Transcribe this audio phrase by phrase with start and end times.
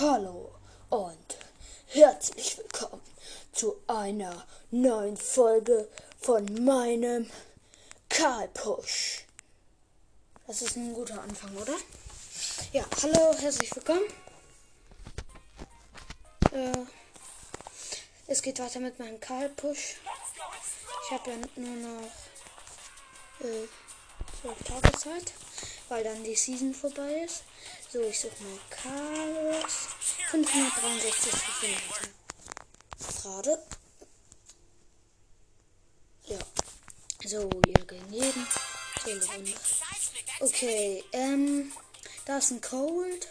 [0.00, 0.54] Hallo
[0.90, 1.38] und
[1.88, 3.02] herzlich willkommen
[3.52, 5.88] zu einer neuen Folge
[6.20, 7.28] von meinem
[8.08, 9.24] Karl Push.
[10.46, 11.74] Das ist ein guter Anfang, oder?
[12.72, 14.04] Ja, hallo, herzlich willkommen.
[16.52, 16.86] Äh,
[18.28, 19.96] es geht weiter mit meinem Karl Push.
[21.06, 22.06] Ich habe ja nur noch
[23.40, 23.66] äh,
[24.40, 25.32] zwölf Tage Zeit,
[25.88, 27.42] weil dann die Season vorbei ist.
[27.90, 29.88] So, ich suche mal Carlos.
[30.30, 32.08] 563 Kilometer.
[33.22, 33.58] Gerade.
[36.26, 36.38] Ja.
[37.24, 38.46] So, hier gegen jeden.
[40.40, 41.72] Okay, ähm,
[42.26, 43.28] da ist ein Cold.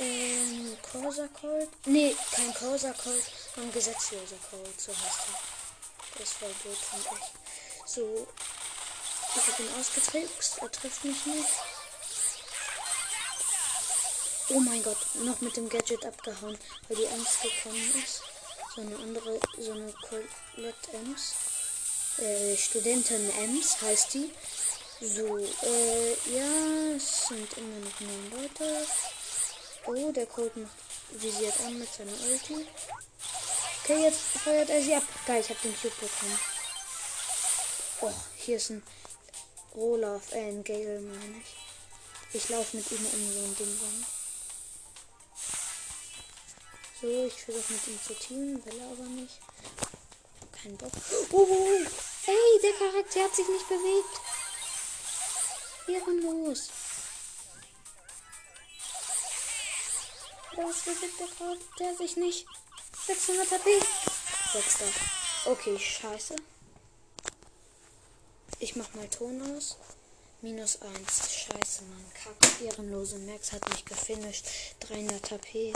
[0.00, 1.70] Ähm, Corsa Cold.
[1.86, 6.18] Nee, kein Corsa Cold, sondern gesetzloser Cold, so heißt er.
[6.18, 7.90] Das war gut, finde ich.
[7.90, 8.26] So,
[9.34, 11.48] ich habe ihn ausgetrickst, er trifft mich nicht.
[14.48, 16.56] Oh mein Gott, noch mit dem Gadget abgehauen,
[16.88, 18.22] weil die Ems gekommen ist.
[18.74, 21.34] So eine andere, so eine Colette Ems.
[22.18, 24.30] Äh, Studentin Ems heißt die.
[25.00, 28.86] So, äh, ja, es sind immer noch neun Leute.
[29.86, 30.70] Oh, der Colt macht
[31.10, 32.66] visiert an mit seiner Ulti.
[33.82, 35.02] Okay, jetzt feuert er sie ab.
[35.26, 36.38] Geil, ich hab den Cube bekommen.
[38.00, 38.82] Oh, hier ist ein
[39.74, 42.36] Olaf, äh, ein Gale, meine ich.
[42.36, 44.06] Ich laufe mit ihm um so ein Ding rum.
[47.00, 49.38] So, ich versuche mit ihm zu teamen, will er aber nicht.
[50.62, 50.92] Kein Bock.
[51.30, 51.68] Oh,
[52.26, 54.20] ey, der Charakter hat sich nicht bewegt.
[55.88, 56.70] Ehrenlos.
[60.56, 62.46] Was bewegt der Charakter sich nicht?
[63.06, 63.78] 600 HP.
[64.52, 64.86] Sechster.
[65.44, 66.34] Okay, scheiße.
[68.58, 69.76] Ich mach mal Ton aus.
[70.40, 70.94] Minus 1.
[71.30, 72.12] Scheiße, Mann.
[72.14, 72.60] Kack.
[72.62, 74.46] Ehrenlose Max hat mich gefinisht.
[74.80, 75.74] 300 HP.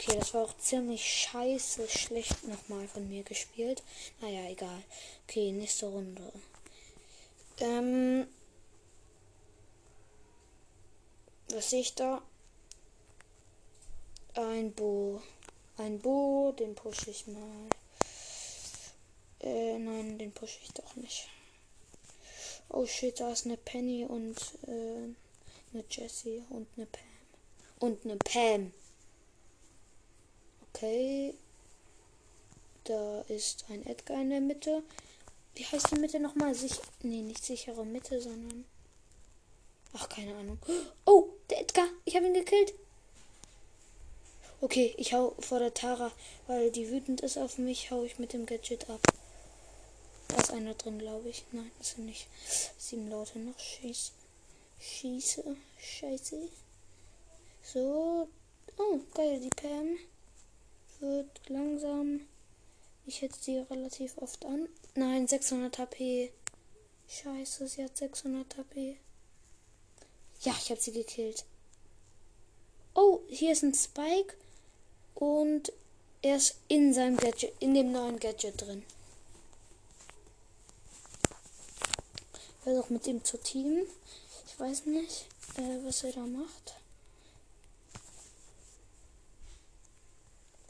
[0.00, 3.82] Okay, das war auch ziemlich scheiße schlecht nochmal von mir gespielt.
[4.20, 4.84] Naja, egal.
[5.26, 6.32] Okay, nächste Runde.
[7.58, 8.28] Ähm.
[11.50, 12.22] Was sehe ich da?
[14.34, 15.20] Ein Bo.
[15.78, 17.68] Ein Bo, den pushe ich mal.
[19.40, 21.28] Äh, nein, den pushe ich doch nicht.
[22.68, 24.36] Oh shit, da ist eine Penny und
[24.68, 25.08] äh,
[25.72, 27.02] eine Jessie und eine Pam.
[27.80, 28.72] Und eine Pam.
[30.78, 31.34] Okay.
[32.84, 34.84] Da ist ein Edgar in der Mitte.
[35.56, 36.54] Wie heißt die Mitte nochmal?
[36.54, 36.72] Sich
[37.02, 38.64] nee, nicht sichere Mitte, sondern.
[39.94, 40.58] Ach, keine Ahnung.
[41.04, 41.88] Oh, der Edgar.
[42.04, 42.74] Ich habe ihn gekillt.
[44.60, 46.12] Okay, ich hau vor der Tara,
[46.46, 49.00] weil die wütend ist auf mich, hau ich mit dem Gadget ab.
[50.28, 51.44] Da ist einer drin, glaube ich.
[51.50, 52.28] Nein, das sind nicht.
[52.78, 53.58] Sieben Leute noch.
[53.58, 54.12] Schieß.
[54.78, 55.56] Schieße.
[55.80, 56.48] Scheiße.
[57.64, 58.28] So.
[58.76, 59.98] Oh, geil, die Pam
[61.00, 62.20] wird langsam.
[63.06, 64.68] Ich hätte sie relativ oft an.
[64.94, 66.32] Nein, 600 HP.
[67.08, 68.98] Scheiße, sie hat 600 HP.
[70.42, 71.44] Ja, ich habe sie gekillt.
[72.94, 74.34] Oh, hier ist ein Spike.
[75.14, 75.72] Und
[76.22, 78.84] er ist in seinem Gadget, in dem neuen Gadget drin.
[82.34, 83.86] Ich versuche mit ihm zu teamen.
[84.46, 85.26] Ich weiß nicht,
[85.56, 86.74] äh, was er da macht.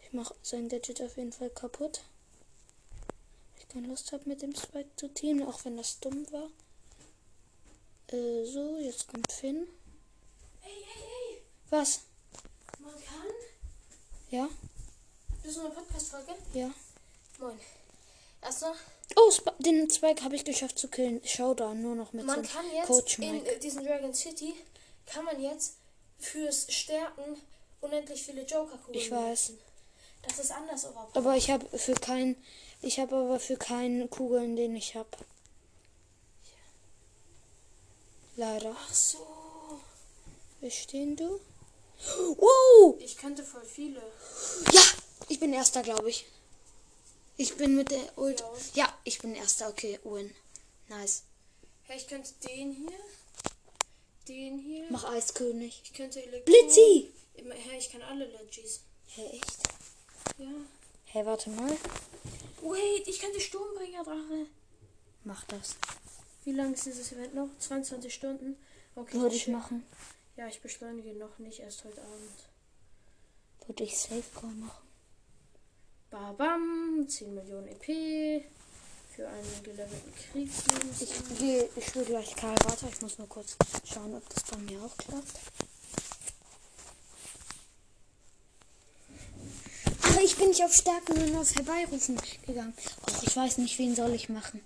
[0.08, 2.00] Ich mache sein Gadget auf jeden Fall kaputt.
[3.58, 6.48] Ich keine Lust habe mit dem Spike zu teamen, auch wenn das dumm war.
[8.10, 9.69] Äh, so, jetzt kommt Finn.
[10.64, 11.42] Ey, ey, ey!
[11.69, 12.00] Was?
[12.78, 13.26] Man kann.
[14.30, 14.48] Ja?
[15.42, 16.34] Bist du eine Podcast-Folge?
[16.54, 16.70] Ja.
[17.38, 17.58] Moin.
[18.40, 18.72] Erstmal,
[19.16, 21.20] Oh, Sp den Spike habe ich geschafft zu killen.
[21.22, 23.50] Showdown nur noch mit man so kann jetzt Coach in Mike.
[23.50, 24.54] äh, diesem Dragon City,
[25.06, 25.75] kann man jetzt
[26.19, 27.36] fürs Stärken
[27.82, 29.48] unendlich viele Joker-Kugeln Ich weiß.
[29.48, 29.68] benutzen.
[30.28, 31.09] Das ist anders, aber.
[31.15, 32.37] Aber ich habe für keinen,
[32.83, 35.09] ich habe aber für keinen Kugeln, den ich habe.
[38.37, 38.77] Leider.
[38.78, 39.81] Ach so.
[40.61, 41.41] Wie stehen du?
[42.37, 42.97] Wow!
[43.00, 44.00] Ich könnte voll viele.
[44.73, 44.82] Ja,
[45.29, 46.26] ich bin erster, glaube ich.
[47.37, 48.41] Ich bin mit der Ult.
[48.75, 48.85] Ja.
[48.85, 49.69] Ja, ich bin erster.
[49.69, 50.35] Okay, win.
[50.88, 51.23] Nice.
[51.88, 52.99] Ja, ich könnte den hier.
[54.29, 54.87] Den hier.
[54.91, 55.81] Mach Eiskönig.
[55.85, 56.44] Ich könnte Elektro.
[56.52, 57.12] Blitzi!
[57.35, 58.81] Hä, ich kann alle Legis.
[59.06, 59.68] Hä, echt?
[60.36, 60.50] Ja.
[61.06, 61.70] Hä, warte mal.
[62.62, 64.46] Wait, ich könnte Sturmbringer Drache.
[65.25, 65.76] Mach das.
[66.44, 67.48] Wie lang ist dieses Event noch?
[67.58, 68.56] 22 Stunden?
[68.94, 69.19] Okay.
[69.19, 69.84] Würde ich machen.
[70.36, 72.48] Ja, ich beschleunige noch nicht, erst heute Abend.
[73.66, 74.88] Würde ich Safecore machen.
[76.10, 78.44] Babam, 10 Millionen EP
[79.14, 81.02] für einen gelevelten Kriegsdienst.
[81.02, 82.88] Ich gehe, ich will gleich Karl weiter.
[82.90, 85.40] Ich muss nur kurz schauen, ob das bei mir auch klappt.
[90.25, 92.17] Ich bin nicht auf Stärken, sondern auf Herbeirufen
[92.47, 92.75] gegangen.
[93.09, 94.61] Och, ich weiß nicht, wen soll ich machen.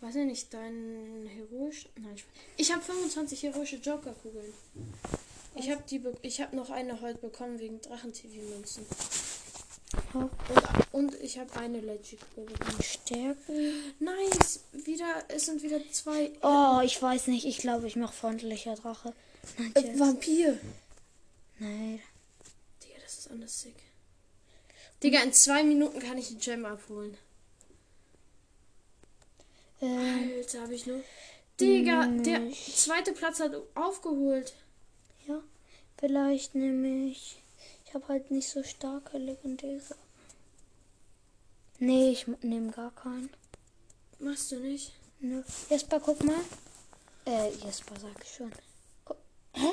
[0.00, 1.86] Weiß ich nicht, dein heroisch.
[1.96, 2.24] Nein, ich,
[2.56, 4.52] ich habe 25 heroische Joker-Kugeln.
[5.56, 8.86] Ich habe die, be- ich habe noch eine heute bekommen wegen Drachen-TV-Münzen.
[10.12, 10.30] Und,
[10.92, 12.54] und ich habe eine Legit-Kugel.
[12.82, 13.94] Stärken.
[13.98, 16.30] Nice, wieder, es sind wieder zwei.
[16.42, 17.44] Oh, ich weiß nicht.
[17.46, 19.12] Ich glaube, ich mache freundlicher Drache.
[19.58, 19.98] Nein, Äh.
[19.98, 20.58] Vampir.
[21.58, 22.00] Nein.
[22.84, 23.74] Digga, das ist anders sick.
[25.02, 27.16] Digga, in zwei Minuten kann ich die Gem abholen.
[29.80, 31.02] Ähm, Alter, habe ich nur.
[31.60, 34.54] Digga, der zweite Platz hat aufgeholt.
[35.26, 35.42] ja.
[35.98, 37.42] Vielleicht nehme ich.
[37.84, 39.96] Ich habe halt nicht so starke legendäre.
[41.80, 43.30] Nee, ich nehme gar keinen.
[44.20, 44.92] Machst du nicht?
[45.20, 45.42] Nö.
[45.70, 46.40] Jesper, guck mal.
[47.24, 48.52] Äh, Jesper sag ich schon.
[49.52, 49.70] Hä?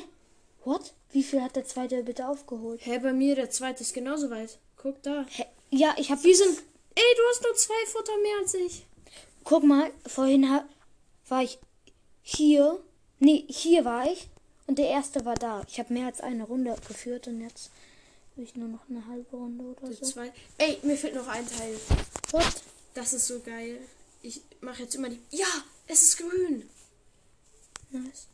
[0.64, 0.94] What?
[1.12, 2.82] Wie viel hat der zweite bitte aufgeholt?
[2.84, 4.58] Hä, bei mir der zweite ist genauso weit.
[4.86, 5.26] Guck da.
[5.30, 5.46] Hä?
[5.72, 6.24] Ja, ich habe.
[6.24, 6.60] Wir sind.
[6.94, 8.86] Ey, du hast nur zwei Futter mehr als ich.
[9.44, 10.46] Guck mal, vorhin
[11.28, 11.58] war ich
[12.22, 12.80] hier.
[13.18, 14.30] Nee, hier war ich.
[14.68, 15.64] Und der erste war da.
[15.68, 17.72] Ich habe mehr als eine Runde geführt und jetzt
[18.34, 20.06] habe ich nur noch eine halbe Runde oder Der so.
[20.06, 20.32] zwei.
[20.60, 21.80] Ey, mir fehlt noch ein Teil.
[22.32, 22.62] What?
[22.94, 23.80] Das ist so geil.
[24.22, 25.20] Ich mache jetzt immer die.
[25.32, 25.48] Ja,
[25.88, 26.70] es ist grün.
[27.90, 28.28] Nice.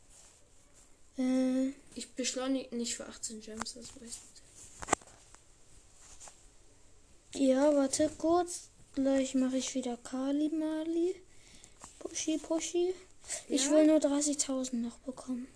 [1.18, 4.20] Äh, Ich beschleunige nicht für 18 Gems, das weiß ich.
[7.50, 8.70] Ja, warte kurz.
[8.94, 11.16] Gleich mache ich wieder Kali Mali.
[12.00, 12.94] Pushy, pushy.
[13.48, 13.72] Ich Ja?
[13.72, 15.48] will nur 30.000 noch bekommen.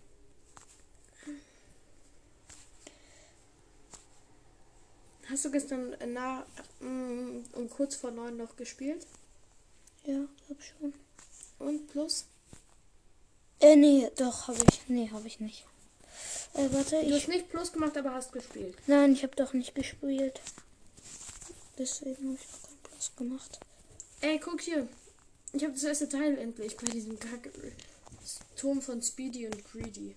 [5.29, 6.43] Hast du gestern äh, nach,
[6.79, 9.05] mm, um kurz vor neun noch gespielt?
[10.05, 10.93] Ja, glaub schon.
[11.57, 12.25] Und plus?
[13.59, 14.81] Äh, nee, doch, habe ich.
[14.87, 15.65] Nee, habe ich nicht.
[16.53, 17.13] Äh, warte, Du ich.
[17.23, 18.77] hast nicht plus gemacht, aber hast gespielt.
[18.85, 20.41] Nein, ich habe doch nicht gespielt.
[21.77, 23.59] Deswegen habe ich noch keinen Plus gemacht.
[24.21, 24.87] Ey, guck hier.
[25.53, 27.49] Ich habe das erste Teil endlich bei diesem Kack
[28.55, 30.15] Turm von Speedy und Greedy.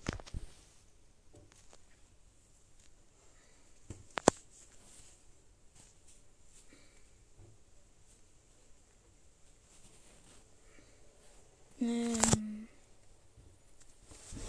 [11.81, 12.67] Ähm,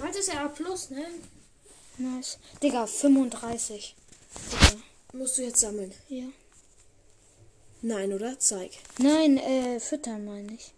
[0.02, 1.04] Heute ist ja A plus, ne?
[1.98, 2.38] nice.
[2.62, 3.94] Digga, 35.
[4.52, 4.82] Digga.
[5.12, 5.92] Musst du jetzt sammeln.
[6.08, 6.24] Ja.
[7.82, 8.38] Nein, oder?
[8.38, 8.72] Zeig.
[8.98, 10.72] Nein, äh, füttern meine ich.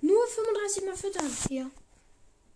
[0.00, 1.30] Nur 35 mal füttern.
[1.48, 1.70] Ja,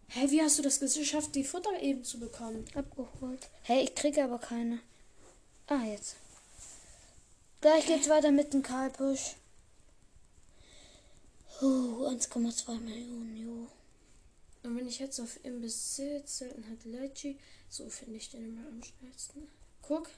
[0.09, 2.65] Hä, wie hast du das geschafft, die Futter eben zu bekommen?
[2.75, 3.49] abgeholt.
[3.63, 4.81] Hey, ich kriege aber keine.
[5.67, 6.17] Ah, jetzt.
[7.61, 9.35] Gleich geht's weiter mit dem Karl-Push.
[11.61, 13.67] Oh, 1,2 Millionen, jo.
[14.63, 17.39] Und wenn ich jetzt auf im Besitz selten hat Leggy,
[17.69, 19.49] so finde ich den immer am schnellsten.
[19.83, 20.09] Guck.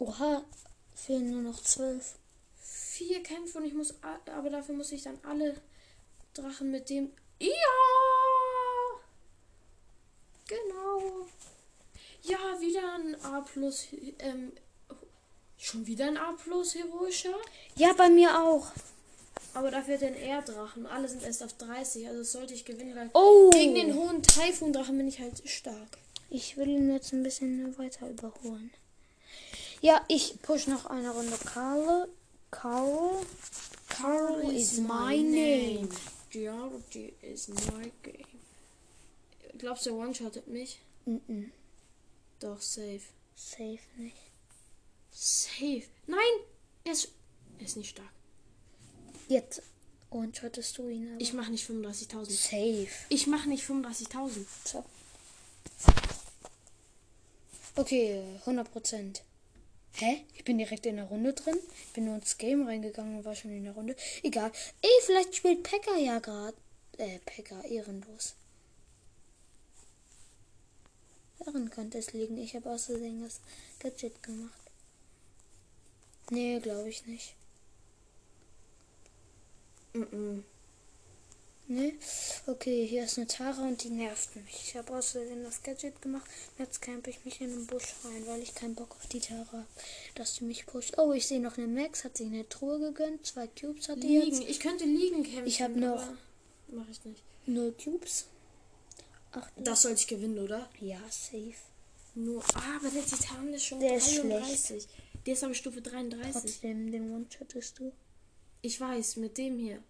[0.00, 0.42] Oha,
[0.94, 2.14] fehlen nur noch 12.
[2.56, 5.54] Vier Kämpfe und ich muss, aber dafür muss ich dann alle
[6.32, 7.10] Drachen mit dem.
[7.38, 7.50] Ja!
[10.46, 11.26] Genau.
[12.22, 13.88] Ja, wieder ein A plus,
[14.20, 14.52] ähm,
[15.58, 17.34] schon wieder ein A plus heroischer.
[17.76, 18.68] Ja, bei mir auch.
[19.52, 20.86] Aber dafür den R-Drachen.
[20.86, 23.50] Alle sind erst auf 30, also sollte ich gewinnen, weil Oh!
[23.50, 25.98] gegen den hohen Taifun-Drachen bin ich halt stark.
[26.30, 28.70] Ich will ihn jetzt ein bisschen weiter überholen.
[29.80, 32.08] Ja, ich push noch eine Runde Karl.
[32.50, 33.24] Karl.
[33.88, 35.88] Karl is my name.
[36.30, 38.26] Geology is my game.
[39.58, 40.80] Glaubst du, one-shottet mich?
[41.06, 41.50] Mm
[42.40, 43.00] Doch, safe.
[43.34, 44.16] Safe nicht.
[45.10, 45.84] Safe.
[46.06, 46.20] Nein!
[46.84, 47.08] Er ist,
[47.58, 48.12] er ist nicht stark.
[49.28, 49.62] Jetzt.
[50.10, 51.20] Und schottest du ihn aber.
[51.20, 52.30] Ich mach nicht 35.000.
[52.30, 52.88] Safe.
[53.08, 54.44] Ich mach nicht 35.000.
[54.64, 54.84] So.
[57.76, 59.22] Okay, 100 Prozent.
[60.00, 60.24] Hä?
[60.32, 61.58] Ich bin direkt in der Runde drin.
[61.86, 63.94] Ich bin nur ins Game reingegangen und war schon in der Runde.
[64.22, 64.50] Egal.
[64.80, 66.56] Ey, vielleicht spielt Pekka ja gerade.
[66.96, 68.34] Äh, Pekka, ehrenlos.
[71.38, 72.38] Daran könnte es liegen.
[72.38, 73.40] Ich habe Versehen das
[73.78, 74.70] Gadget gemacht.
[76.30, 77.34] Nee, glaube ich nicht.
[79.92, 80.44] Mhm.
[81.70, 81.92] Ne?
[82.48, 84.44] Okay, hier ist eine Tara und die nervt mich.
[84.64, 86.28] Ich habe Versehen das Gadget gemacht.
[86.58, 89.46] Jetzt campe ich mich in den Busch rein, weil ich keinen Bock auf die Tara
[89.52, 89.66] habe,
[90.16, 90.98] dass die mich pusht.
[90.98, 93.24] Oh, ich sehe noch eine Max, hat sich eine Truhe gegönnt.
[93.24, 94.36] Zwei Cubes hat die Liegen.
[94.40, 94.48] jetzt.
[94.50, 95.46] Ich könnte liegen kämpfen.
[95.46, 96.04] Ich hab noch-
[96.72, 97.22] Mach ich nicht.
[97.46, 98.24] Null Cubes.
[99.30, 100.68] Ach, Das sollte ich gewinnen, oder?
[100.80, 101.54] ja, safe.
[102.16, 102.42] Nur.
[102.54, 104.88] Ah, aber der Titan ist schon Der ist 33.
[105.24, 106.32] Der ist aber Stufe 33.
[106.32, 107.92] Trotzdem, den One-Shottest du.
[108.60, 109.80] Ich weiß, mit dem hier.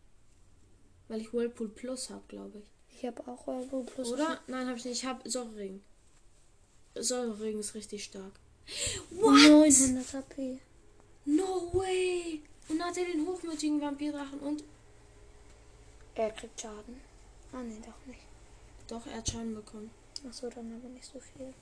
[1.11, 2.97] Weil ich Whirlpool Plus habe, glaube ich.
[2.97, 4.13] Ich habe auch Euro plus.
[4.13, 4.41] Oder?
[4.47, 5.03] Nein, habe ich nicht.
[5.03, 5.83] Ich habe Säurering.
[6.95, 8.33] Säurering ist richtig stark.
[9.11, 9.33] What?
[9.51, 10.61] 900 HP.
[11.25, 12.43] No way!
[12.69, 14.63] Und hat er den hochmütigen Vampirdrachen und.
[16.15, 17.01] Er kriegt Schaden.
[17.53, 18.21] Ah, nee, doch nicht.
[18.87, 19.91] Doch, er hat Schaden bekommen.
[20.29, 21.53] Achso, dann aber nicht so viel.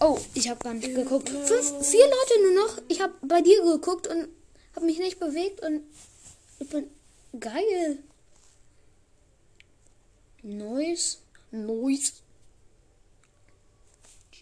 [0.00, 1.28] Oh, ich habe gar nicht geguckt.
[1.28, 2.82] Fünf, vier Leute nur noch.
[2.88, 4.28] Ich habe bei dir geguckt und
[4.74, 5.82] habe mich nicht bewegt und
[6.58, 6.90] ich bin
[7.38, 7.98] geil.
[10.42, 12.22] Neues, neues.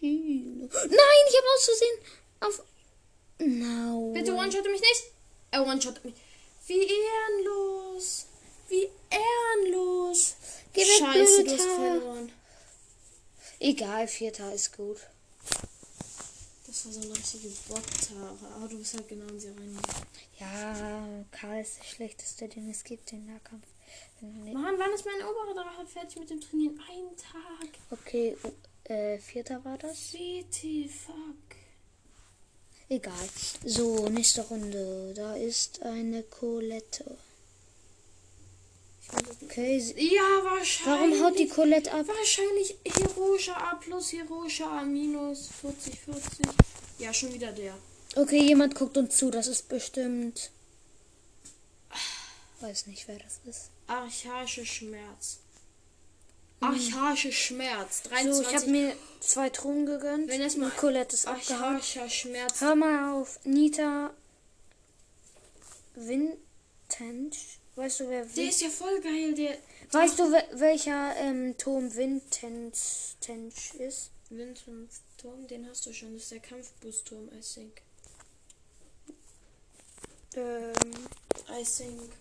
[0.01, 1.97] Nein, ich habe aus Versehen
[2.41, 2.63] auf.
[3.39, 4.11] No.
[4.13, 5.11] Bitte one-shotte mich nicht!
[5.51, 6.13] Er one-shottet mich.
[6.67, 8.25] Wie ehrenlos!
[8.69, 10.35] Wie ehrenlos!
[10.73, 12.31] Geh weg, Scheiße, du hast verloren.
[13.59, 14.97] Egal, vierter ist gut.
[16.85, 18.55] War so eine richtige Bot-Tara.
[18.55, 19.77] Aber du bist halt genau in sie rein.
[20.39, 23.65] Ja, Karl ist der schlechteste, den es gibt im Nahkampf.
[24.21, 26.79] Nicht- Mann, wann ist mein oberer Drache fertig mit dem Trainieren?
[26.89, 27.69] Ein Tag.
[27.91, 28.35] Okay,
[28.85, 30.11] äh, vierter war das.
[30.11, 31.55] BT, fuck.
[32.89, 33.13] Egal.
[33.63, 35.13] So, nächste Runde.
[35.15, 37.17] Da ist eine Colette.
[39.43, 40.85] Okay, Ja, wahrscheinlich.
[41.19, 42.07] warum haut die Colette ab?
[42.07, 46.45] Wahrscheinlich heroischer A plus, heroischer A minus, 40, 40.
[46.97, 47.75] Ja, schon wieder der.
[48.15, 49.29] Okay, jemand guckt uns zu.
[49.31, 50.51] Das ist bestimmt.
[52.61, 53.69] Weiß nicht, wer das ist.
[53.87, 55.39] Archaische Schmerz.
[56.61, 58.03] Archaische Schmerz.
[58.03, 58.47] So, 23.
[58.47, 60.29] ich habe mir zwei Truhen gegönnt.
[60.29, 61.27] Wenn das mal- Colette ist.
[61.27, 62.61] Archaischer Schmerz.
[62.61, 63.39] Hör mal auf.
[63.43, 64.11] Nita
[65.95, 67.37] Vintage.
[67.75, 69.57] Weißt du, wer Der Vin ist ja voll geil, der
[69.91, 72.71] Weißt du, wel- welcher ähm, Turm Vintage
[73.79, 74.11] ist?
[74.29, 76.13] Windturm, den hast du schon.
[76.13, 77.81] Das ist der Kampfboostturm, I think.
[80.35, 80.73] Ähm,
[81.49, 82.11] I think.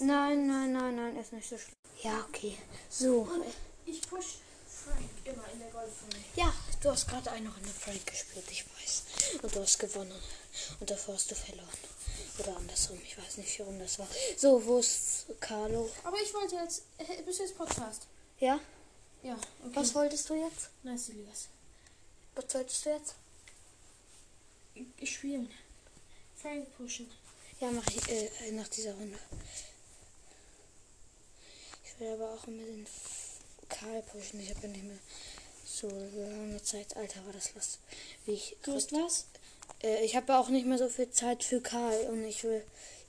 [0.00, 1.76] nein, nein, nein, nein, ist nicht so schlimm.
[2.02, 2.56] Ja, okay.
[2.88, 3.28] So.
[3.86, 6.16] Ich push Frank immer in der Goldfolge.
[6.34, 6.52] Ja,
[6.82, 9.02] du hast gerade eine Runde Frank gespielt, ich weiß.
[9.42, 10.20] Und du hast gewonnen.
[10.80, 11.68] Und davor hast du verloren.
[12.38, 14.08] Oder andersrum, ich weiß nicht, warum das war.
[14.36, 15.88] So, wo ist Carlo?
[16.02, 16.82] Aber ich wollte jetzt.
[16.98, 18.06] Äh, bist du jetzt Podcast?
[18.40, 18.58] Ja?
[19.22, 19.74] Ja, okay.
[19.74, 20.70] Was wolltest du jetzt?
[20.82, 21.48] Nice, Elias.
[22.34, 23.14] Was wolltest du jetzt?
[25.04, 25.48] Spielen.
[26.34, 27.08] Frank pushen.
[27.60, 29.18] Ja, mach ich äh, nach dieser Runde.
[31.84, 32.86] Ich will aber auch immer den
[33.68, 34.40] Karl pushen.
[34.40, 34.98] Ich habe ja nicht mehr
[35.64, 36.96] so lange Zeit.
[36.96, 37.80] Alter, war das lustig.
[38.26, 39.26] Wie ich Du hast was?
[39.82, 42.64] Äh, ich habe auch nicht mehr so viel Zeit für Karl und ich will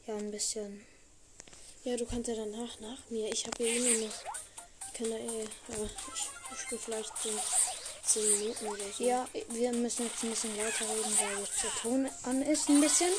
[0.05, 0.85] ja ein bisschen.
[1.83, 3.31] Ja, du kannst ja danach nach mir.
[3.31, 4.11] Ich habe ja eh nur
[4.99, 5.47] ja eh.
[5.69, 7.29] Aber ich, spiele vielleicht so
[8.05, 9.03] 10 Minuten oder so.
[9.03, 12.81] Ja, wir müssen jetzt ein bisschen lauter reden, weil jetzt der Ton an ist ein
[12.81, 13.11] bisschen.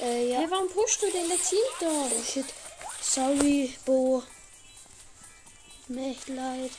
[0.00, 0.40] Äh, ja.
[0.40, 1.28] Hey, warum pushst du denn?
[1.28, 2.10] Der Team doch.
[2.10, 2.46] Oh shit.
[3.00, 4.22] Sorry, Bo.
[5.88, 6.70] Mir echt leid.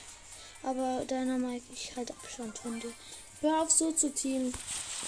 [0.64, 2.94] Aber deiner Mike, ich halt Abstand von dir.
[3.42, 4.54] Hör auf so zu teamen.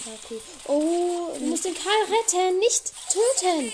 [0.05, 0.41] Ja, okay.
[0.65, 3.71] Oh, Du musst den Karl retten, nicht töten.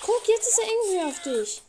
[0.00, 1.62] Guck, jetzt ist er angry auf dich.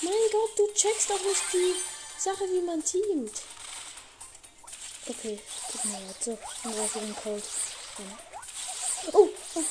[0.00, 1.74] Mein Gott, du checkst doch nicht die
[2.18, 3.42] Sache, wie man teamt.
[5.08, 5.38] okay.
[5.70, 6.16] Tut mir leid.
[6.24, 7.44] So, greife ich den Cold.
[9.12, 9.64] Oh, oh.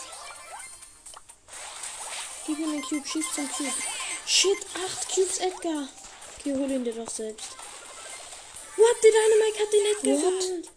[2.46, 3.74] Gib ihm den Cube, schieß zum Cube.
[4.26, 5.88] Shit, acht Cubes Edgar.
[6.40, 7.50] Okay, hol ihn dir doch selbst.
[8.76, 10.40] What, der Dynamite hat den Edgar What?
[10.42, 10.70] geholt.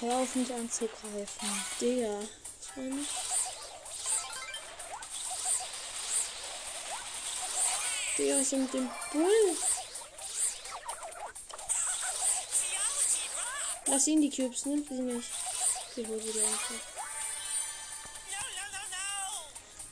[0.00, 1.64] Hör auf mich anzugreifen.
[1.80, 2.20] Digga.
[2.20, 3.10] Das war nicht.
[8.18, 9.56] Digga, was ist mit dem Bull?
[13.86, 15.28] Lass ihn die Cubes, nimm sie nicht.
[15.94, 16.74] Sie hol sie dir einfach.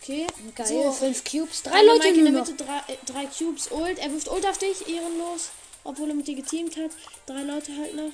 [0.02, 0.92] Okay, Geil, So.
[0.92, 1.62] fünf Cubes.
[1.62, 2.32] Drei Einer Leute Mike in der.
[2.32, 3.70] Mitte, drei, äh, drei Cubes.
[3.70, 5.48] Ult, er wirft Ult auf dich, ehrenlos.
[5.84, 6.90] Obwohl er mit dir geteamt hat.
[7.26, 8.12] Drei Leute halt noch.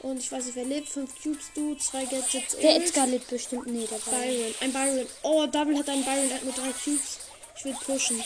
[0.00, 0.88] Und ich weiß nicht, wer lebt.
[0.88, 2.56] Fünf Cubes, du, zwei Gadgets.
[2.56, 2.82] Der Ult.
[2.86, 3.66] Edgar lebt bestimmt.
[3.66, 4.14] Nee, der war.
[4.20, 5.06] Byron, ein Byron.
[5.22, 7.18] Oh, Double hat einen Byron, der hat nur drei Cubes.
[7.58, 8.22] Ich will pushen.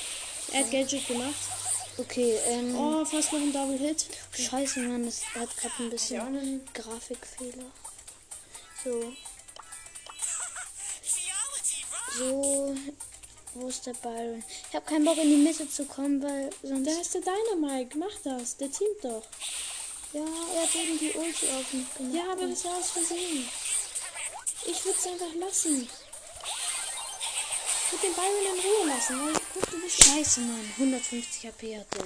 [0.53, 1.35] Er hat Gadget gemacht.
[1.99, 2.75] Okay, ähm.
[2.77, 4.07] Oh, fast noch ein Double Hit.
[4.33, 7.67] Scheiße, Mann, das hat gerade ein Ja, bisschen einen Grafikfehler.
[8.85, 9.13] So.
[12.19, 12.77] So.
[13.55, 14.43] Wo ist der Byron?
[14.69, 16.87] Ich habe keinen Bock in die Mitte zu kommen, weil sonst.
[16.87, 17.99] Da ist der Dynamite.
[17.99, 18.57] Mach das.
[18.57, 19.25] Der teamt doch.
[20.13, 20.21] ja,
[20.55, 22.15] er hat eben die Ulti auf mich gemacht.
[22.15, 23.49] Ja, aber das war aus Versehen.
[24.67, 25.89] Ich würde es einfach lassen.
[27.87, 30.73] Ich würde den Byron in Ruhe lassen, guck, du bist Scheiße, Mann.
[30.79, 32.05] 150 HP hat der.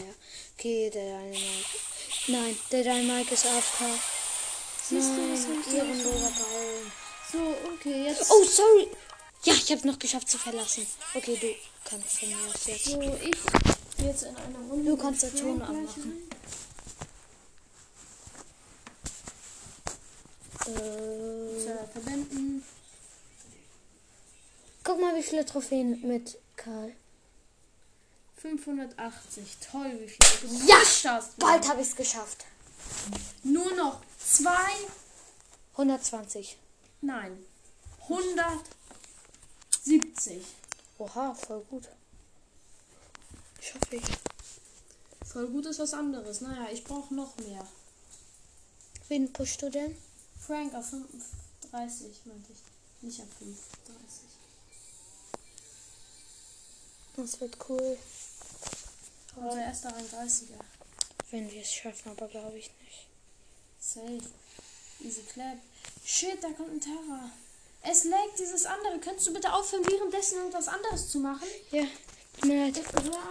[0.57, 1.39] Okay, der Dynamite.
[2.29, 3.85] Nein, der Dynamite ist AFK.
[4.89, 6.93] Siehst du, das Nein, ich dir ehrenloser Byron.
[7.33, 7.39] So,
[7.75, 8.31] okay, jetzt.
[8.31, 8.89] Oh, sorry.
[9.45, 10.87] Ja, ich habe noch geschafft zu verlassen.
[11.15, 11.55] Okay, du
[11.89, 12.85] kannst von mir aus jetzt.
[12.85, 14.91] So, ich jetzt in einer Runde.
[14.91, 16.29] Du kannst den Ton anmachen.
[20.67, 22.65] Äh, verwenden.
[24.83, 26.93] guck mal, wie viele Trophäen mit Karl.
[28.45, 29.57] 580.
[29.73, 31.39] Toll, wie viele du Ja, hast.
[31.39, 32.45] Bald habe ich es geschafft.
[33.43, 34.71] Nur noch zwei.
[35.73, 36.59] 120.
[37.01, 37.43] Nein.
[38.03, 40.45] 170.
[40.99, 41.89] Oha, voll gut.
[43.63, 44.05] Schaffe ich.
[45.25, 46.43] Voll gut ist was anderes.
[46.43, 47.67] Naja, ich brauche noch mehr.
[49.09, 49.97] Wen pushst du denn?
[50.39, 52.59] Frank auf 35, meinte ich.
[53.01, 54.29] Nicht auf 35.
[57.17, 57.97] Das wird cool.
[59.37, 60.61] Aber der erste 31er.
[61.31, 63.07] Wenn wir es schaffen, aber glaube ich nicht.
[63.79, 64.21] Safe.
[65.01, 65.59] Easy clap.
[66.05, 67.31] Shit, da kommt ein Terra.
[67.83, 68.99] Es laggt dieses andere.
[68.99, 71.47] Könntest du bitte aufhören, währenddessen irgendwas anderes zu machen?
[71.71, 71.85] Ja,
[72.45, 72.81] mir leid.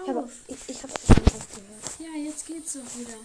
[0.06, 0.32] Hör auf.
[0.48, 2.00] ich, ich habe schon aufgehört.
[2.00, 3.18] Ja, jetzt geht's doch wieder.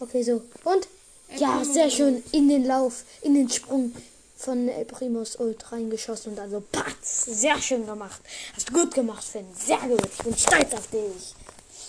[0.00, 0.42] Okay, so.
[0.64, 0.88] Und?
[1.36, 2.22] Ja, sehr schön.
[2.32, 3.94] In den Lauf, in den Sprung
[4.42, 7.26] von El Primos Ult reingeschossen und also patz.
[7.26, 8.20] Sehr schön gemacht.
[8.54, 9.46] Hast du gut gemacht, Finn.
[9.54, 10.04] Sehr gut.
[10.04, 11.34] Ich bin stolz auf dich.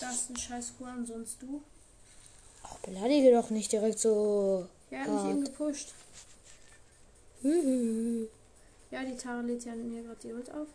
[0.00, 1.60] Das ist ein scheiß Kuan, sonst du.
[2.62, 4.66] Ach, beleidige doch nicht direkt so.
[4.90, 5.30] Ja, mich Hart.
[5.30, 5.88] eben gepusht.
[8.90, 10.68] Ja, die Tara lädt ja mir gerade die Ult auf.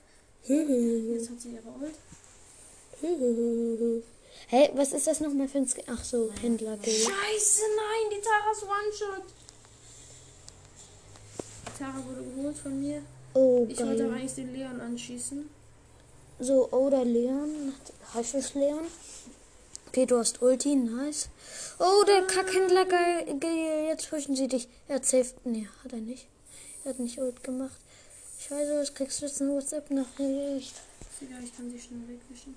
[0.44, 1.96] hü, Jetzt hat sie ihre Ult.
[3.00, 4.02] hü.
[4.48, 6.78] Hey, was ist das nochmal für ein Sk Ach so, Händler.
[6.84, 9.24] Scheiße, nein, die Tara ist One-Shot.
[11.80, 13.02] Tara wurde geholt von mir.
[13.34, 14.20] Oh, Ich wollte aber geil.
[14.20, 15.50] eigentlich den Leon anschießen.
[16.40, 17.74] So, oder Leon.
[18.14, 18.86] Heißt es Leon?
[19.88, 21.30] Okay, du hast Ulti, nice.
[21.80, 23.86] Oh, der Kackhändler, geil, geil.
[23.88, 24.68] Jetzt pushen sie dich.
[24.88, 25.34] Er hat safe.
[25.46, 26.28] Nee, hat er nicht.
[26.84, 27.78] Er hat nicht Ult gemacht.
[28.40, 30.76] Scheiße, was kriegst du jetzt eine WhatsApp-Nachricht?
[31.22, 32.56] Ich kann die schnell wegwischen.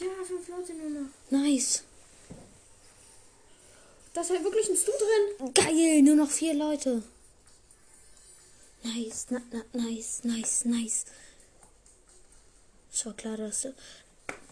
[0.00, 1.08] Ja, fünf Leute nur noch.
[1.30, 1.82] Nice.
[4.18, 5.54] Da ist halt wirklich ein Stu drin.
[5.54, 7.04] Geil, nur noch vier Leute.
[8.82, 11.04] Nice, na, na, nice, nice, nice.
[12.92, 13.72] Es war klar, dass du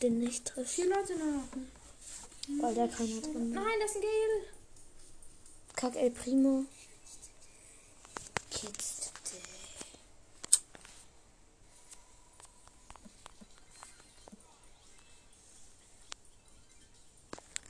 [0.02, 2.62] den nicht triffst, Vier Leute nur noch.
[2.62, 3.64] weil da keiner drin war.
[3.64, 4.44] Nein, das ist ein Gale.
[5.74, 6.64] Kack El Primo.
[8.52, 9.05] Kids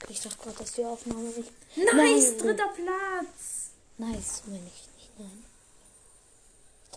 [0.09, 1.51] Ich dachte gerade, dass die Aufnahme nicht.
[1.75, 2.37] Nice, Nein.
[2.37, 3.71] dritter Platz.
[3.97, 5.19] Nice, meine ich nicht.
[5.19, 5.43] Nein.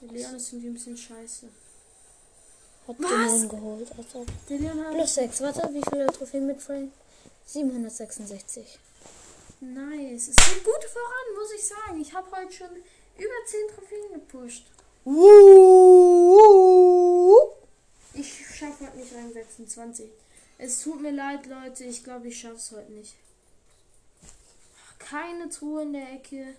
[0.01, 1.49] Der Leon ist irgendwie ein bisschen scheiße.
[2.87, 3.40] Hat Was?
[3.40, 3.90] den geholt.
[3.96, 4.25] Also.
[4.49, 4.92] Der Leon hat.
[4.94, 5.40] Plus 6.
[5.42, 6.92] Warte, wie viele Trophäen mit Frank?
[7.46, 8.79] 766.
[9.61, 10.29] Nice.
[10.29, 12.01] Es geht gut voran, muss ich sagen.
[12.01, 14.64] Ich habe heute schon über 10 Trophäen gepusht.
[18.14, 20.11] Ich schaffe heute nicht Rang 26.
[20.62, 21.85] Es tut mir leid, Leute.
[21.85, 23.14] Ich glaube, ich schaffe es heute nicht.
[24.99, 26.55] Keine Truhe in der Ecke.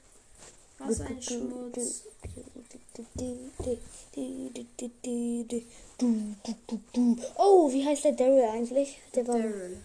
[0.79, 2.01] Was ein Schmutz.
[7.35, 8.99] Oh, wie heißt der Daryl eigentlich?
[9.13, 9.37] Der war.
[9.37, 9.77] Daryl.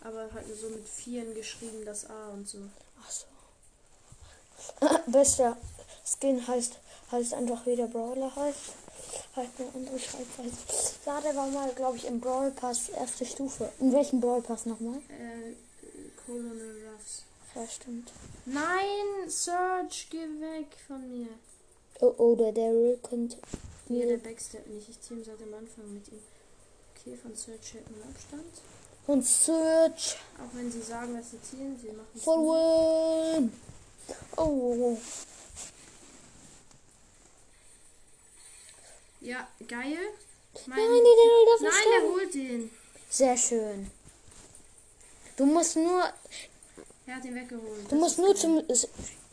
[0.00, 2.58] Aber halt so mit Vieren geschrieben, das A und so.
[3.00, 3.26] Ach so.
[5.06, 5.56] Bester
[6.04, 6.78] Skin heißt,
[7.12, 8.72] heißt einfach wie der Brawler heißt.
[9.34, 10.56] Halt eine andere Schreibweise.
[11.04, 13.70] Ja, der war mal, glaube ich, im Brawl Pass erste Stufe.
[13.80, 14.98] In welchem Brawl Pass nochmal?
[15.08, 15.54] Äh,
[16.24, 17.22] Colonel Ruffs.
[17.54, 18.12] Ja, stimmt.
[18.44, 21.28] Nein, Search, geh weg von mir.
[22.00, 23.38] Oh, oh, der Daryl könnte.
[23.88, 24.88] Nee, der mir backsteppt nicht.
[24.88, 26.20] Ich team seit dem Anfang mit ihm.
[26.94, 28.44] Okay, von Search hält man Abstand.
[29.06, 33.38] Und Search Auch wenn sie sagen, dass sie zielen, sie machen es for nicht.
[33.38, 33.52] win.
[34.36, 34.98] Oh, oh, oh.
[39.26, 39.98] Ja, geil.
[40.66, 40.88] Mein Nein,
[41.46, 42.12] darf nicht Nein, der sterben.
[42.12, 42.70] holt den.
[43.10, 43.90] Sehr schön.
[45.36, 46.04] Du musst nur,
[47.06, 47.90] Er hat ihn weggeholt.
[47.90, 48.62] du musst nur zum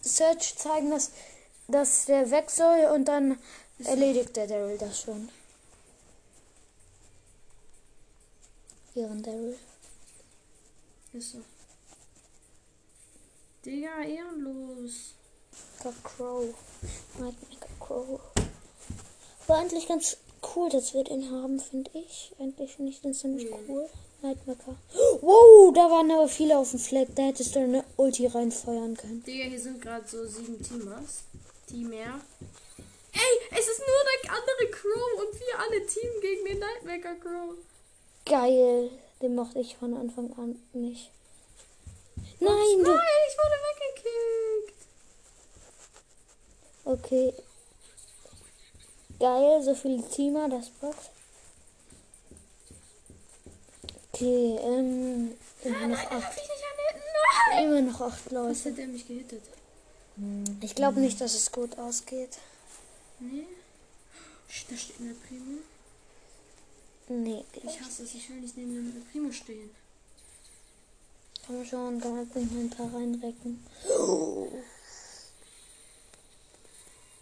[0.01, 1.11] Search zeigen, dass,
[1.67, 3.37] dass der weg soll und dann
[3.77, 5.29] Ist erledigt der Daryl das schon.
[8.95, 9.57] Ihren Daryl.
[11.13, 11.41] Ist so.
[13.63, 15.13] Digga, ehrenlos.
[15.83, 16.45] Der Crow.
[17.19, 18.19] Nightmaker Crow.
[19.47, 20.17] War eigentlich ganz
[20.55, 22.31] cool, dass wir den haben, finde ich.
[22.39, 23.57] Eigentlich finde ich den ziemlich Mhm.
[23.69, 23.89] cool.
[24.21, 24.75] Nightmaker.
[25.21, 27.09] Wow, da waren aber viele auf dem Fleck.
[27.15, 29.21] Da hättest du eine Ulti reinfeuern können.
[29.23, 31.23] Digga, hier sind gerade so sieben Teamers.
[31.67, 32.21] Teamer.
[33.11, 37.55] Ey, es ist nur der andere Crow und wir alle Team gegen den Nightmaker Crow.
[38.25, 38.91] Geil.
[39.21, 41.09] Den mochte ich von Anfang an nicht.
[42.39, 44.87] Nein, Nein, ich wurde weggekickt.
[46.85, 47.33] Okay.
[49.19, 51.09] Geil, so viele Teamer, das bockt.
[54.11, 55.31] Okay, ähm.
[55.63, 56.37] Immer noch acht.
[57.61, 58.69] Immer noch acht Was Leute.
[58.71, 59.43] hat er mich gehittet?
[60.61, 62.37] Ich glaube nicht, dass es gut ausgeht.
[63.19, 63.45] Nee.
[64.69, 65.59] Da steht eine Primo.
[67.09, 69.69] Nee, Ich hasse es, ich will nicht neben dem Primo stehen.
[71.45, 73.65] Komm schon, kann man mal ein paar reinrecken.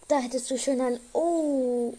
[0.08, 1.94] Da hättest du schön ein Oh.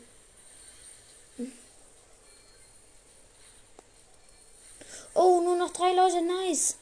[5.15, 6.75] Oh, nur noch drei Leute, nice.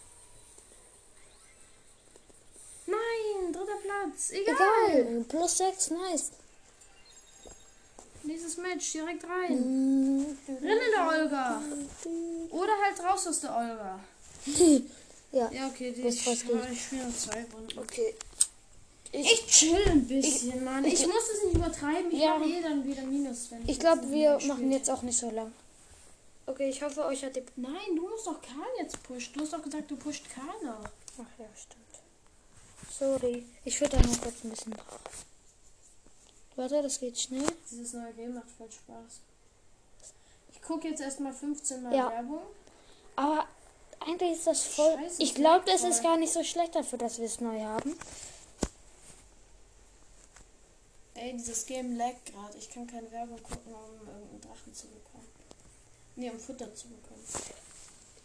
[2.85, 4.31] Nein, dritter Platz.
[4.31, 4.55] Egal.
[4.55, 6.31] Egal, plus sechs, nice.
[8.23, 9.57] Nächstes Match, direkt rein.
[10.19, 10.37] Mm.
[10.47, 11.61] Rennen der Olga.
[12.51, 13.99] Oder halt raus aus der Olga.
[15.33, 17.79] Ja, Ja, okay, die Was ich, ich spiele noch zwei Runden.
[17.79, 18.15] okay.
[19.13, 20.85] Ich chill ein bisschen, Mann.
[20.85, 22.11] Ich, muss es nicht übertreiben.
[22.11, 22.37] Ich Ja.
[22.37, 24.71] mache eh dann wieder Minus, wenn Ich glaube, wir machen spielt.
[24.71, 25.51] jetzt auch nicht so lang.
[26.45, 27.43] Okay, ich hoffe, euch hat die.
[27.57, 29.33] Nein, du musst doch Karl jetzt pushen.
[29.33, 30.83] Du hast doch gesagt, du pusht Karl noch.
[31.17, 31.81] Ach ja, stimmt.
[32.97, 33.45] Sorry.
[33.65, 34.99] Ich würde da noch kurz ein bisschen drauf.
[36.55, 37.45] Warte, das geht schnell.
[37.69, 39.21] Dieses neue Game macht voll Spaß.
[40.51, 42.09] Ich gucke jetzt erstmal 15 Mal Ja.
[42.11, 42.41] Werbung.
[43.15, 43.45] Aber
[43.99, 44.95] eigentlich ist das voll.
[45.03, 45.73] Scheiße, ich glaube, voll.
[45.73, 47.95] das ist gar nicht so schlecht dafür, dass wir es neu haben.
[51.21, 52.57] Ey, dieses Game laggt gerade.
[52.57, 55.27] Ich kann keine Werbung gucken, um irgendeinen Drachen zu bekommen.
[56.15, 57.23] Nee, um Futter zu bekommen.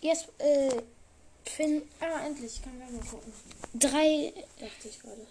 [0.01, 0.83] Jetzt, äh,
[1.45, 2.55] Finn, Ah, endlich.
[2.55, 3.33] Ich kann Werbung gucken.
[3.75, 4.33] drei.
[4.59, 5.27] Dachte ich gerade.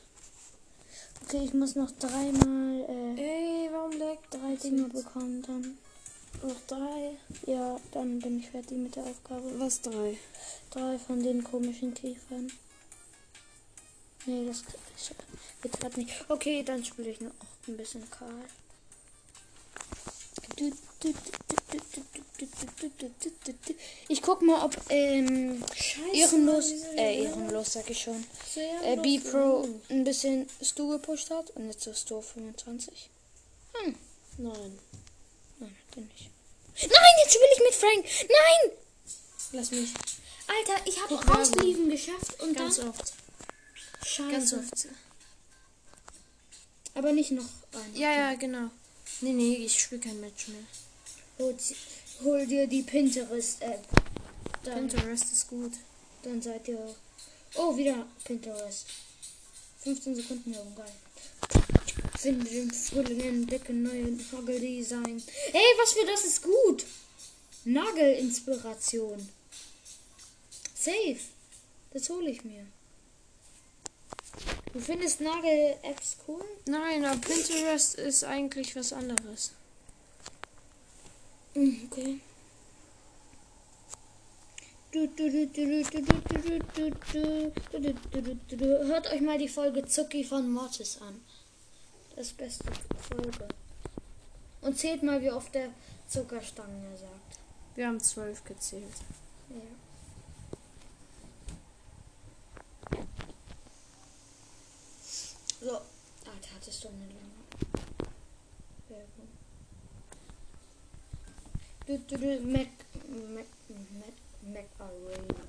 [1.24, 5.42] Okay, ich muss noch dreimal, äh, Ey, warum laggt drei Dinge bekommen.
[5.42, 5.78] Dann,
[6.44, 7.18] Noch drei.
[7.48, 9.60] ja, dann bin ich fertig mit der Aufgabe.
[9.60, 10.18] Was drei?
[10.70, 12.52] Drei von den komischen Käfern.
[14.28, 14.64] Nee, das
[15.64, 16.14] geht gerade nicht.
[16.30, 17.32] Okay, dann spiele ich noch
[17.68, 18.44] ein bisschen Karl.
[24.08, 26.16] Ich guck mal, ob ähm, Scheiße.
[26.16, 28.24] ehrenlos, äh, ehrenlos sag ich schon,
[28.84, 33.10] äh, B-Pro ein bisschen Stu gepusht hat und jetzt ist Stu 25.
[33.74, 33.96] Hm,
[34.38, 34.80] Nein.
[35.60, 36.30] nein, hat er nicht.
[36.78, 38.30] Nein, jetzt spiele ich mit Frank.
[38.30, 38.78] Nein!
[39.52, 39.90] Lass mich.
[40.48, 41.36] Alter, ich habe Werbung.
[41.36, 42.90] Ausliefen geschafft und Ganz dann...
[42.90, 43.14] oft.
[44.06, 44.32] Scheiße.
[44.32, 44.88] Ganz oft.
[46.96, 47.96] Aber nicht noch ein.
[47.96, 48.72] Ja, ja, genau.
[49.22, 50.64] Nee, nee, ich spiele kein Match mehr.
[51.38, 51.56] Hol,
[52.24, 53.84] hol dir die Pinterest-App.
[54.64, 55.74] Pinterest ist gut.
[56.24, 56.96] dann seid ihr.
[57.56, 58.88] Oh, wieder Pinterest.
[59.84, 60.92] 15 Sekunden Werbung, geil.
[62.18, 65.22] Finde den Frühling, entdecke neue Nageldesign.
[65.54, 66.86] Ey, was für das ist gut.
[67.66, 69.30] Nagelinspiration.
[70.74, 71.20] Safe.
[71.92, 72.66] Das hole ich mir.
[74.76, 76.44] Du findest Nagel-Apps cool?
[76.66, 79.54] Nein, aber Pinterest ist eigentlich was anderes.
[81.56, 82.20] Okay.
[88.60, 91.22] Hört euch mal die Folge Zucki von Mortis an.
[92.18, 92.66] Das beste
[93.10, 93.48] Folge.
[94.60, 95.70] Und zählt mal, wie oft der
[96.10, 97.40] Zuckerstangen sagt.
[97.76, 98.84] Wir haben zwölf gezählt.
[99.52, 99.85] Ja.
[105.66, 105.72] So.
[105.72, 107.42] Alter, hattest du eine lange
[108.88, 109.28] Werbung.
[111.88, 112.68] Du, du, du, Mac,
[113.34, 113.48] Mac,
[113.98, 115.44] Mac, Mac Arena.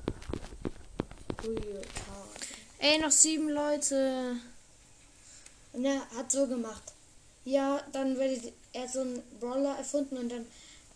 [2.79, 4.37] Ey, noch sieben Leute.
[5.75, 6.95] Und er hat so gemacht.
[7.45, 10.47] Ja, dann werdet er hat so einen Brawler erfunden und dann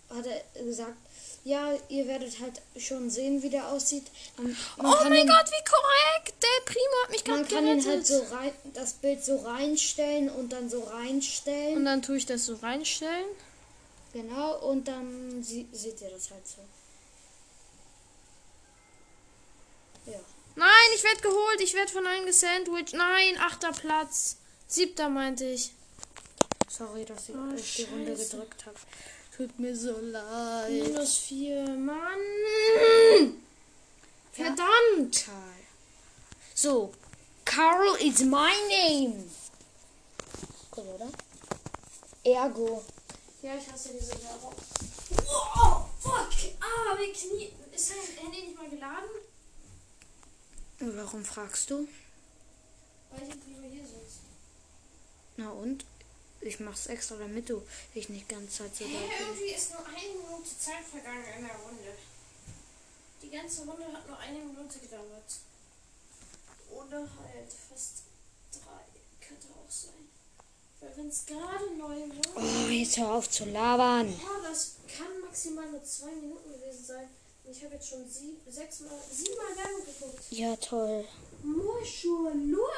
[0.09, 0.97] hat er gesagt,
[1.45, 4.05] ja, ihr werdet halt schon sehen, wie der aussieht.
[4.37, 6.35] Man, man oh mein ihn- Gott, wie korrekt!
[6.43, 8.29] Der Primo hat mich Man gerade kann ihn halt gerettet.
[8.29, 11.79] so rein, das Bild so reinstellen und dann so reinstellen.
[11.79, 13.27] Und dann tue ich das so reinstellen.
[14.13, 16.61] genau, und dann sie, seht ihr das halt so.
[20.11, 20.19] Ja.
[20.57, 21.61] Nein, ich werde geholt.
[21.61, 22.95] Ich werde von allen gesandwiched.
[22.95, 24.37] Nein, achter Platz.
[24.67, 25.73] Siebter meinte ich.
[26.69, 28.77] Sorry, dass ich Oh, die Runde gedrückt habe.
[29.41, 30.71] Tut mir so leid.
[30.71, 31.67] Minus vier.
[31.67, 32.21] Mann!
[34.33, 35.31] Verdammt!
[36.55, 36.93] So,
[37.47, 39.25] Carl is my name.
[40.71, 41.09] Cool, oder?
[42.23, 42.85] Ergo.
[43.41, 44.55] Ja, ich hasse diese Werbung.
[45.27, 46.35] Oh, fuck!
[46.61, 47.51] Ah, mein Knie.
[47.73, 49.09] Ist dein Handy nicht mal geladen?
[50.81, 51.89] Warum fragst du?
[53.11, 54.21] Weil ich jetzt lieber hier sitze.
[55.39, 55.87] Na und?
[56.43, 57.63] Ich mach's extra, damit du
[57.95, 61.57] dich nicht ganz Zeit so weit irgendwie ist nur eine Minute Zeit vergangen in der
[61.57, 61.95] Runde.
[63.23, 65.31] Die ganze Runde hat nur eine Minute gedauert.
[66.71, 68.05] Oder halt fast
[68.53, 69.27] drei.
[69.27, 70.09] Könnte auch sein.
[70.81, 72.43] Weil wenn es gerade neu war.
[72.43, 74.09] Oh, jetzt hör auf zu labern.
[74.09, 77.09] Ja, das kann maximal nur zwei Minuten gewesen sein.
[77.45, 80.25] Und ich habe jetzt schon sieb, sechs Mal, siebenmal Werbung geguckt.
[80.31, 81.05] Ja, toll.
[81.43, 82.71] Moschur, nur.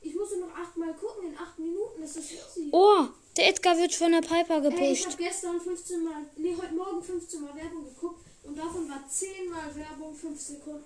[0.00, 1.83] Ich muss nur noch achtmal gucken in acht Minuten.
[2.04, 2.68] Das ist easy.
[2.70, 5.06] Oh, der Edgar wird von der Piper Ey, ich gepusht.
[5.06, 9.48] habe gestern 15 Mal, nee, heute Morgen 15 Mal Werbung geguckt und davon war 10
[9.50, 10.84] Mal Werbung 5 Sekunden.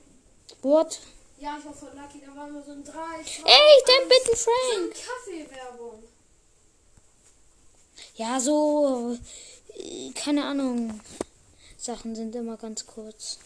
[0.62, 1.00] What?
[1.40, 4.37] Ja, ich war voll lucky, da waren wir so ein 3, 2, Ey, dann bitte
[4.37, 4.94] so Frank.
[4.94, 6.02] eine Kaffeewerbung.
[8.14, 9.16] Ja, so.
[9.74, 11.00] äh, Keine Ahnung.
[11.76, 13.38] Sachen sind immer ganz kurz.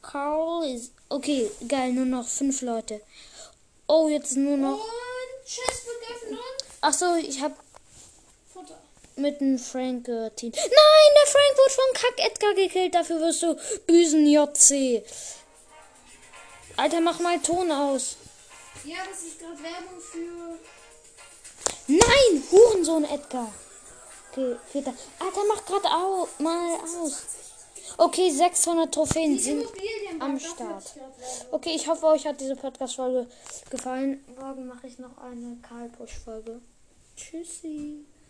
[0.00, 0.92] Carl ist.
[1.08, 3.00] Okay, geil, nur noch fünf Leute.
[3.88, 4.78] Oh, jetzt nur noch.
[4.84, 4.90] Und
[5.54, 7.52] Chest wird geöffnet und Ach so, ich hab
[8.52, 8.78] Futter.
[9.16, 10.04] mit dem Frank
[10.36, 10.52] Team.
[10.54, 12.94] Nein, der Frank wird von Kack Edgar gekillt.
[12.94, 15.04] Dafür wirst du Büsen JC.
[16.76, 18.16] Alter, mach mal Ton aus.
[18.84, 20.58] Ja, das ist gerade Werbung für.
[21.86, 23.52] Nein, Hurensohn Edgar.
[24.30, 24.94] Okay, vierter.
[25.18, 27.22] Alter, mach grad au mal aus.
[27.98, 29.64] Okay, 600 Trophäen sind
[30.18, 30.94] am Start.
[31.50, 33.26] Okay, ich hoffe, euch hat diese Podcast-Folge
[33.70, 34.24] gefallen.
[34.38, 36.60] Morgen mache ich noch eine Karl-Push-Folge.
[37.16, 38.04] Tschüssi.